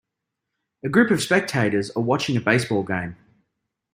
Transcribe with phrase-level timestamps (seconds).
[0.83, 3.17] A group of spectators are watching a baseball game.